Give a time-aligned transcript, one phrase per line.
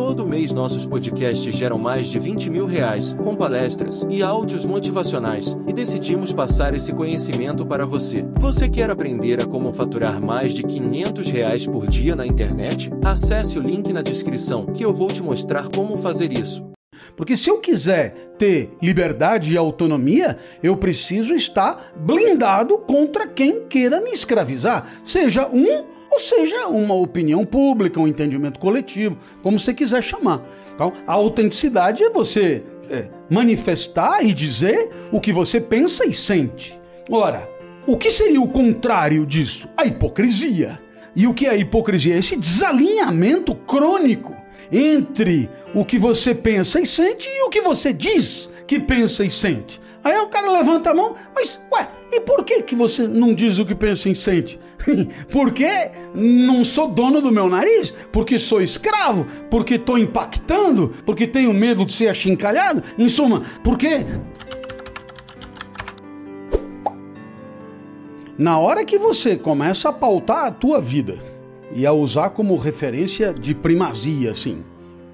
[0.00, 5.54] Todo mês nossos podcasts geram mais de 20 mil reais, com palestras e áudios motivacionais,
[5.68, 8.26] e decidimos passar esse conhecimento para você.
[8.38, 12.90] Você quer aprender a como faturar mais de 500 reais por dia na internet?
[13.04, 16.69] Acesse o link na descrição que eu vou te mostrar como fazer isso.
[17.16, 24.00] Porque se eu quiser ter liberdade e autonomia, eu preciso estar blindado contra quem queira
[24.00, 30.02] me escravizar, seja um ou seja uma opinião pública, um entendimento coletivo, como você quiser
[30.02, 30.42] chamar.
[30.74, 36.78] Então, a autenticidade é você é, manifestar e dizer o que você pensa e sente.
[37.08, 37.48] Ora,
[37.86, 39.68] o que seria o contrário disso?
[39.76, 40.80] A hipocrisia.
[41.14, 42.16] E o que é a hipocrisia?
[42.16, 44.39] Esse desalinhamento crônico
[44.72, 49.30] entre o que você pensa e sente e o que você diz que pensa e
[49.30, 49.80] sente.
[50.02, 53.58] Aí o cara levanta a mão, mas ué, e por que, que você não diz
[53.58, 54.58] o que pensa e sente?
[55.30, 55.68] porque
[56.14, 57.92] não sou dono do meu nariz?
[58.10, 59.26] Porque sou escravo?
[59.50, 60.94] Porque estou impactando?
[61.04, 62.82] Porque tenho medo de ser achincalhado?
[62.98, 64.06] Em suma, porque.
[68.38, 71.29] Na hora que você começa a pautar a tua vida
[71.72, 74.62] e a usar como referência de primazia, assim,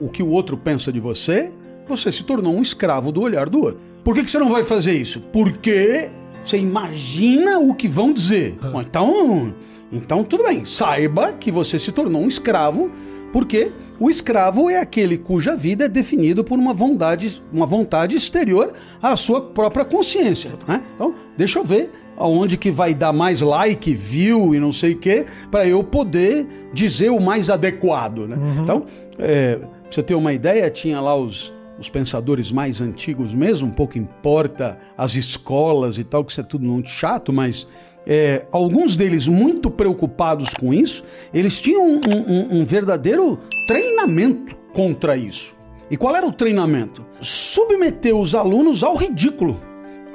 [0.00, 1.52] o que o outro pensa de você,
[1.88, 3.80] você se tornou um escravo do olhar do outro.
[4.02, 5.20] Por que, que você não vai fazer isso?
[5.32, 6.10] Porque
[6.44, 8.56] você imagina o que vão dizer.
[8.60, 9.54] Bom, então,
[9.92, 10.64] então tudo bem.
[10.64, 12.90] Saiba que você se tornou um escravo,
[13.32, 18.72] porque o escravo é aquele cuja vida é definida por uma vontade, uma vontade exterior
[19.02, 20.52] à sua própria consciência.
[20.68, 20.82] Né?
[20.94, 24.98] Então, deixa eu ver aonde que vai dar mais like, view e não sei o
[24.98, 28.26] que, para eu poder dizer o mais adequado.
[28.26, 28.36] Né?
[28.36, 28.62] Uhum.
[28.62, 28.86] Então,
[29.18, 33.72] é, pra você ter uma ideia, tinha lá os os pensadores mais antigos mesmo, um
[33.72, 37.66] pouco importa as escolas e tal, que isso é tudo muito chato, mas
[38.06, 41.02] é, alguns deles muito preocupados com isso,
[41.34, 45.54] eles tinham um, um, um verdadeiro treinamento contra isso.
[45.90, 47.04] E qual era o treinamento?
[47.20, 49.60] Submeter os alunos ao ridículo.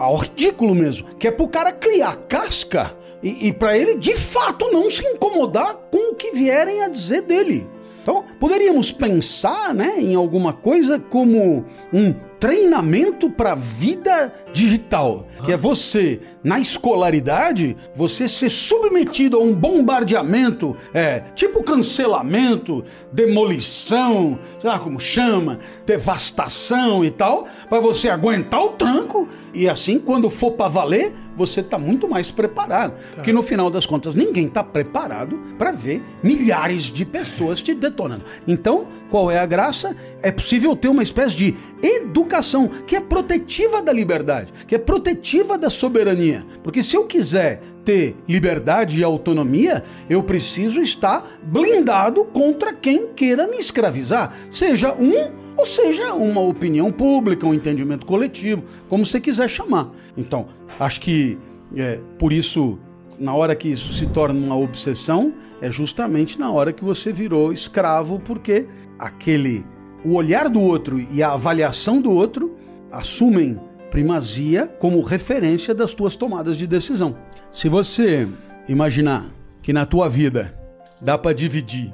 [0.02, 1.08] Ao ridículo mesmo.
[1.16, 5.76] Que é pro cara criar casca e, e para ele de fato não se incomodar
[5.92, 7.68] com o que vierem a dizer dele.
[8.02, 11.64] Então, poderíamos pensar né, em alguma coisa como
[11.94, 19.54] um treinamento para vida digital, que é você, na escolaridade, você ser submetido a um
[19.54, 28.64] bombardeamento, é, tipo cancelamento, demolição, sei lá como chama, devastação e tal, para você aguentar
[28.64, 32.92] o tranco e assim, quando for para valer, você está muito mais preparado.
[32.92, 33.16] Tá.
[33.16, 38.24] Porque no final das contas, ninguém está preparado para ver milhares de pessoas te detonando.
[38.48, 39.96] Então, qual é a graça?
[40.22, 45.58] É possível ter uma espécie de educação que é protetiva da liberdade, que é protetiva
[45.58, 46.46] da soberania.
[46.64, 53.48] Porque se eu quiser ter liberdade e autonomia, eu preciso estar blindado contra quem queira
[53.48, 59.50] me escravizar, seja um ou seja uma opinião pública, um entendimento coletivo, como você quiser
[59.50, 59.92] chamar.
[60.18, 60.48] Então,
[60.80, 61.38] Acho que
[61.76, 62.80] é, por isso,
[63.20, 67.54] na hora que isso se torna uma obsessão, é justamente na hora que você virou
[67.54, 68.68] escravo, porque
[68.98, 69.66] aquele
[70.04, 72.58] o olhar do outro e a avaliação do outro
[72.92, 73.60] assumem
[73.92, 77.18] primazia como referência das tuas tomadas de decisão.
[77.52, 78.28] Se você
[78.68, 79.30] imaginar
[79.62, 80.58] que na tua vida
[81.00, 81.94] dá para dividir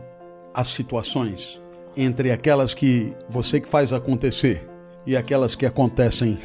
[0.54, 1.60] as situações
[1.96, 4.68] entre aquelas que você que faz acontecer
[5.06, 6.38] e aquelas que acontecem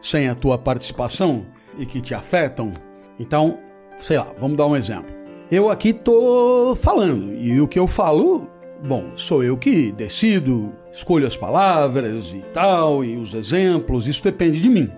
[0.00, 1.44] sem a tua participação,
[1.78, 2.72] e que te afetam.
[3.18, 3.58] Então,
[3.98, 5.12] sei lá, vamos dar um exemplo.
[5.50, 8.48] Eu aqui tô falando e o que eu falo,
[8.82, 14.60] bom, sou eu que decido, escolho as palavras e tal, e os exemplos, isso depende
[14.60, 14.90] de mim.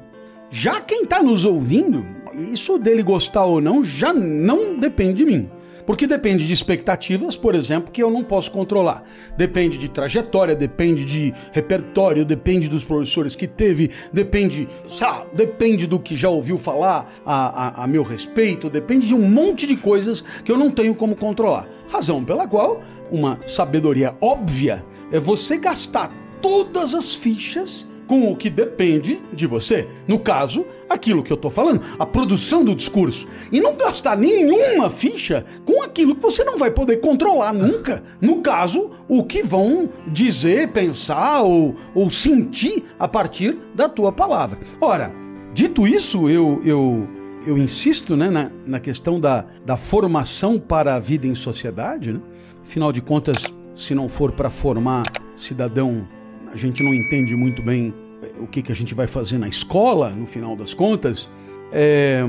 [0.50, 2.04] Já quem está nos ouvindo,
[2.52, 5.50] isso dele gostar ou não, já não depende de mim.
[5.86, 9.04] Porque depende de expectativas, por exemplo, que eu não posso controlar.
[9.36, 16.00] Depende de trajetória, depende de repertório, depende dos professores que teve, depende, sabe, depende do
[16.00, 20.24] que já ouviu falar a, a, a meu respeito, depende de um monte de coisas
[20.44, 21.68] que eu não tenho como controlar.
[21.88, 28.48] Razão pela qual uma sabedoria óbvia é você gastar todas as fichas com o que
[28.48, 29.88] depende de você.
[30.06, 33.26] No caso, aquilo que eu estou falando, a produção do discurso.
[33.50, 38.02] E não gastar nenhuma ficha com aquilo que você não vai poder controlar nunca.
[38.20, 44.58] No caso, o que vão dizer, pensar ou, ou sentir a partir da tua palavra.
[44.80, 45.12] Ora,
[45.52, 47.08] dito isso, eu, eu,
[47.46, 52.12] eu insisto né, na, na questão da, da formação para a vida em sociedade.
[52.12, 52.20] Né?
[52.62, 53.36] Afinal de contas,
[53.74, 55.04] se não for para formar
[55.34, 56.06] cidadão
[56.56, 57.92] a gente não entende muito bem
[58.22, 61.28] eh, o que, que a gente vai fazer na escola, no final das contas.
[61.70, 62.26] É,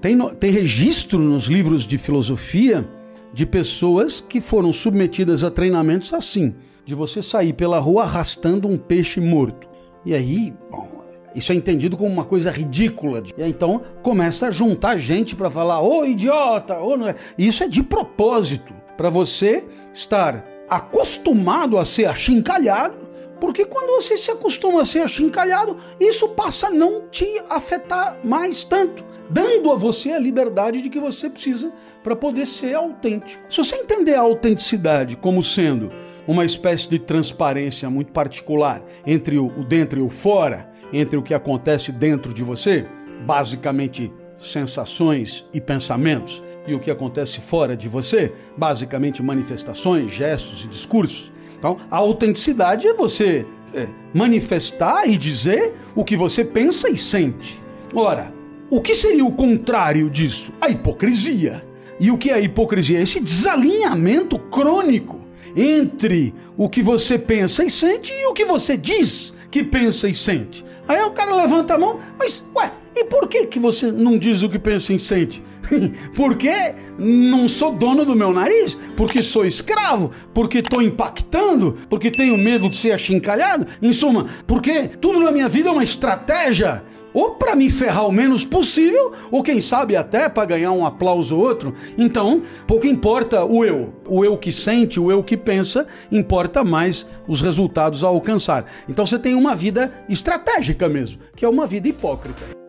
[0.00, 2.88] tem, tem registro nos livros de filosofia
[3.34, 6.54] de pessoas que foram submetidas a treinamentos assim,
[6.86, 9.68] de você sair pela rua arrastando um peixe morto.
[10.06, 10.88] E aí, bom,
[11.34, 13.22] isso é entendido como uma coisa ridícula.
[13.36, 17.14] E aí, então começa a juntar gente para falar, ô idiota, ô não é.
[17.36, 23.05] Isso é de propósito, para você estar acostumado a ser achincalhado
[23.40, 28.64] porque quando você se acostuma a ser achincalhado, isso passa a não te afetar mais
[28.64, 31.72] tanto, dando a você a liberdade de que você precisa
[32.02, 33.42] para poder ser autêntico.
[33.48, 35.90] Se você entender a autenticidade como sendo
[36.26, 41.34] uma espécie de transparência muito particular entre o dentro e o fora, entre o que
[41.34, 42.86] acontece dentro de você,
[43.24, 50.68] basicamente sensações e pensamentos, e o que acontece fora de você, basicamente manifestações, gestos e
[50.68, 51.30] discursos.
[51.58, 57.60] Então, a autenticidade é você é, manifestar e dizer o que você pensa e sente.
[57.94, 58.32] Ora,
[58.70, 60.52] o que seria o contrário disso?
[60.60, 61.64] A hipocrisia.
[61.98, 63.00] E o que é a hipocrisia?
[63.00, 65.20] Esse desalinhamento crônico
[65.54, 70.14] entre o que você pensa e sente e o que você diz que pensa e
[70.14, 70.64] sente.
[70.86, 74.42] Aí o cara levanta a mão, mas ué, e por que, que você não diz
[74.42, 75.42] o que pensa e sente?
[76.16, 78.74] porque não sou dono do meu nariz?
[78.96, 80.10] Porque sou escravo?
[80.32, 81.76] Porque estou impactando?
[81.90, 83.66] Porque tenho medo de ser achincalhado?
[83.82, 86.82] Em suma, porque tudo na minha vida é uma estratégia
[87.12, 91.34] ou para me ferrar o menos possível, ou quem sabe até para ganhar um aplauso
[91.34, 91.74] ou outro.
[91.96, 93.94] Então, pouco importa o eu.
[94.06, 98.66] O eu que sente, o eu que pensa, importa mais os resultados a alcançar.
[98.86, 102.65] Então você tem uma vida estratégica mesmo, que é uma vida hipócrita.